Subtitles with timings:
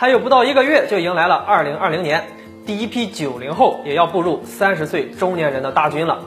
[0.00, 2.24] 还有不到一个月就迎来了二零二零年，
[2.64, 6.20] 第一批九零后也要步入三十岁中年人的大军了。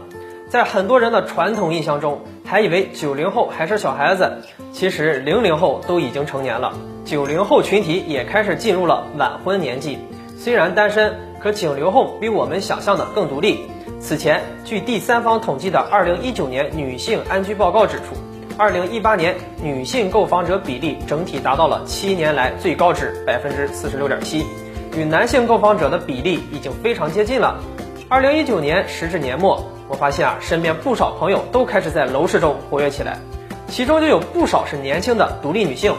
[0.48, 4.32] 在很多人的传统印象中，还以为九零后还是小孩子，
[4.72, 6.72] 其实零零后都已经成年了。
[7.04, 9.98] 九零后群体也开始进入了晚婚年纪，
[10.38, 11.12] 虽然单身，
[11.42, 13.66] 可九零后比我们想象的更独立。
[14.00, 18.14] 此前，据第三方统计的二零一九年女性安居报告指出，
[18.56, 24.46] 二零一八年女性购房者比例整体达到了七年来最高值百分之四十六点七，
[24.96, 27.60] 与男性购房者的比例已经非常接近了。
[28.10, 33.18] 二零一九年时至年末，我发现啊，身边不少朋友都开始在楼市中活跃起来，
[33.68, 35.96] 其中就有不少是年轻的独立女性。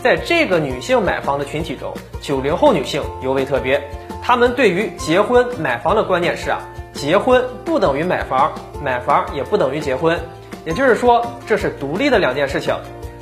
[0.00, 3.82] 在这个女性买房的群体中，九零后女性尤为特别。
[4.22, 6.60] 她们对于结婚买房的观念是啊，
[6.92, 10.16] 结婚不等于买房，买房也不等于结婚，
[10.64, 12.74] 也就是说这是独立的两件事情。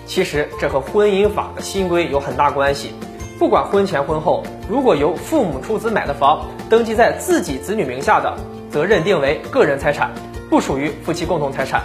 [0.07, 2.95] 其实这和婚姻法的新规有很大关系。
[3.39, 8.35] 不管婚前婚后，如果由父母出资买的房，登记在自己子女名下的，
[8.71, 10.11] 则认定为个人财产，
[10.49, 11.83] 不属于夫妻共同财产。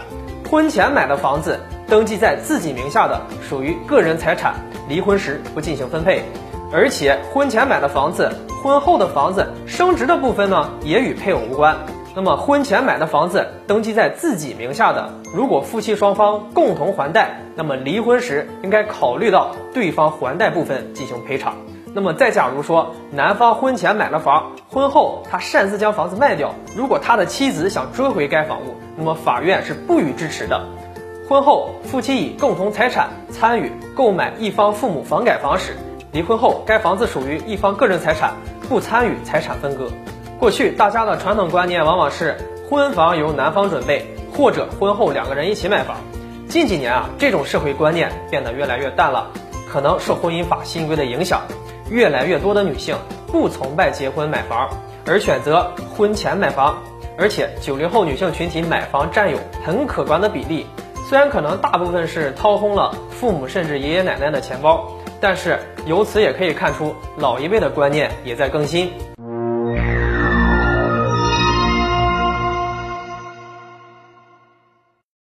[0.50, 4.56] 婚前买的房子登记在自己名下的，属于个人财产。
[4.88, 6.24] 离婚时不进行分配，
[6.72, 8.30] 而且婚前买的房子，
[8.62, 11.78] 婚后的房子升值的部分呢，也与配偶无关。
[12.14, 21.56] 那么婚前买的房子登记在自己名下的，如果夫妻双方共同还贷，那么离婚时应该考虑到对方还贷部分进行赔偿。
[21.94, 30.62] 那么再假如说男方婚前买了房，婚后他擅自将房子卖掉，如果他的妻子想追回该房屋，那么法院是不予支持的。
[31.30, 35.78] 婚后，夫妻以共同财产参与购买一方父母房改房时，
[36.12, 38.34] 离婚后该房子属于一方个人财产，
[38.68, 39.88] 不参与财产分割。
[40.42, 42.36] 过去大家的传统观念往往是
[42.68, 45.98] 婚房由男方准备，或者婚后两个人一起买房。
[46.50, 49.30] 近几年啊，这种社会观念变得越来越淡了，
[49.72, 51.42] 可能受婚姻法新规的影响，
[51.92, 52.98] 越来越多的女性
[53.28, 54.68] 不崇拜结婚买房，
[55.06, 56.76] 而选择婚前买房。
[57.20, 60.66] 而且九零后女性群体买房占有很可观的比例。
[61.08, 68.92] 虽然可能大部分是掏空了父母甚至爷爷奶奶的钱包，但是由此也可以看出老一辈的观念也在更新。